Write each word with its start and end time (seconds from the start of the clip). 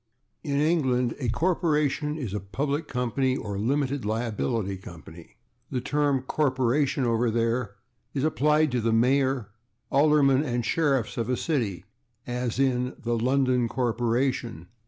In 0.43 0.59
England 0.59 1.13
a 1.19 1.29
corporation 1.29 2.17
is 2.17 2.33
a 2.33 2.39
/public 2.39 2.87
company/ 2.87 3.37
or 3.37 3.55
/limited 3.57 4.03
liability 4.03 4.75
company/. 4.77 5.37
The 5.69 5.79
term 5.79 6.23
/corporation/, 6.23 7.03
over 7.03 7.29
there, 7.29 7.75
is 8.15 8.23
applied 8.23 8.71
to 8.71 8.81
the 8.81 8.91
mayor, 8.93 9.49
aldermen 9.91 10.41
and 10.41 10.65
sheriffs 10.65 11.17
of 11.17 11.29
a 11.29 11.37
city, 11.37 11.85
as 12.25 12.57
in 12.57 12.93
/the 13.03 13.21
London 13.21 13.67
corporation 13.69 14.69